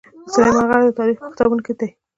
[0.33, 1.89] سلیمان غر د تاریخ په کتابونو کې دی.